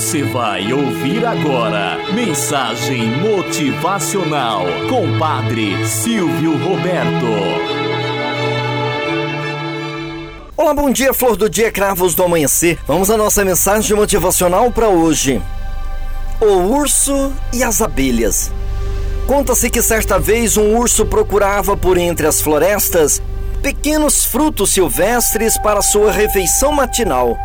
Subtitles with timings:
[0.00, 7.26] Você vai ouvir agora Mensagem Motivacional com Padre Silvio Roberto.
[10.56, 12.78] Olá, bom dia, flor do dia, cravos do amanhecer.
[12.86, 15.42] Vamos à nossa mensagem motivacional para hoje.
[16.40, 18.50] O urso e as abelhas.
[19.26, 23.20] Conta-se que certa vez um urso procurava por entre as florestas
[23.62, 27.36] pequenos frutos silvestres para sua refeição matinal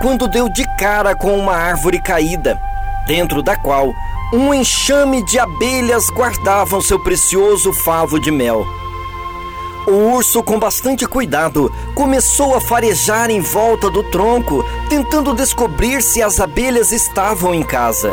[0.00, 2.58] quando deu de cara com uma árvore caída,
[3.06, 3.92] dentro da qual
[4.32, 8.66] um enxame de abelhas guardavam seu precioso favo de mel.
[9.86, 16.22] O urso, com bastante cuidado, começou a farejar em volta do tronco, tentando descobrir se
[16.22, 18.10] as abelhas estavam em casa.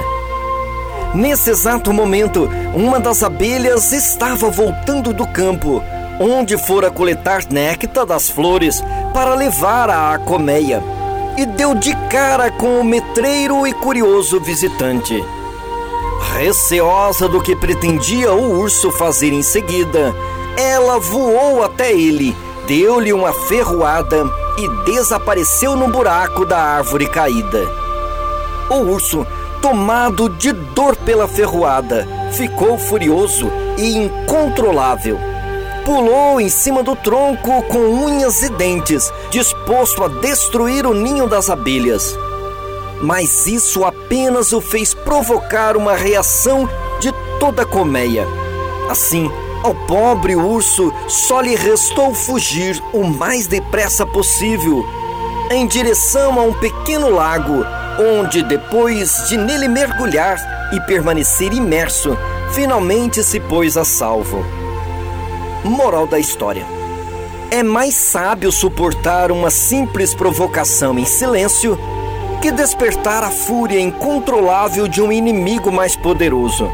[1.14, 5.82] Nesse exato momento, uma das abelhas estava voltando do campo,
[6.20, 8.84] onde fora coletar néctar das flores
[9.14, 10.97] para levar à colmeia
[11.38, 15.24] e deu de cara com o metreiro e curioso visitante.
[16.34, 20.16] Receosa do que pretendia o urso fazer em seguida,
[20.58, 24.26] ela voou até ele, deu-lhe uma ferroada
[24.58, 27.64] e desapareceu no buraco da árvore caída.
[28.72, 29.26] O urso,
[29.62, 35.37] tomado de dor pela ferroada, ficou furioso e incontrolável
[35.88, 41.50] pulou em cima do tronco com unhas e dentes, disposto a destruir o ninho das
[41.50, 42.14] abelhas.
[43.02, 48.28] Mas isso apenas o fez provocar uma reação de toda a colmeia.
[48.90, 49.32] Assim,
[49.64, 54.84] ao pobre urso só lhe restou fugir o mais depressa possível
[55.50, 57.66] em direção a um pequeno lago,
[57.98, 60.38] onde, depois de nele mergulhar
[60.74, 62.18] e permanecer imerso,
[62.52, 64.67] finalmente se pôs a salvo.
[65.70, 66.66] Moral da história:
[67.52, 71.78] é mais sábio suportar uma simples provocação em silêncio
[72.42, 76.72] que despertar a fúria incontrolável de um inimigo mais poderoso.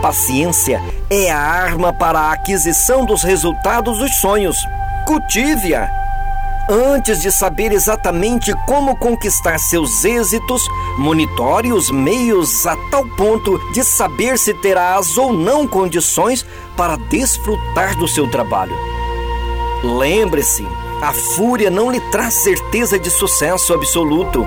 [0.00, 4.56] Paciência é a arma para a aquisição dos resultados dos sonhos.
[5.06, 6.05] Cultive-a
[6.68, 10.66] Antes de saber exatamente como conquistar seus êxitos,
[10.98, 16.44] monitore os meios a tal ponto de saber se terás ou não condições
[16.76, 18.74] para desfrutar do seu trabalho.
[19.84, 20.66] Lembre-se,
[21.00, 24.44] a fúria não lhe traz certeza de sucesso absoluto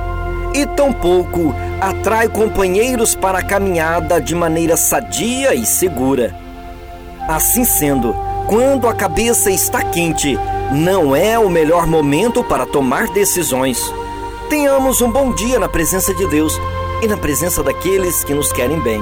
[0.53, 6.35] e tampouco atrai companheiros para a caminhada de maneira sadia e segura.
[7.29, 8.13] Assim sendo,
[8.47, 10.37] quando a cabeça está quente,
[10.71, 13.91] não é o melhor momento para tomar decisões.
[14.49, 16.53] Tenhamos um bom dia na presença de Deus
[17.01, 19.01] e na presença daqueles que nos querem bem.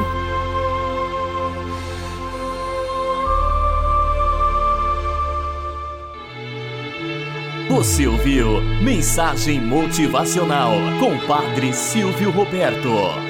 [7.69, 13.26] Você ouviu Mensagem Motivacional com Padre Silvio Roberto.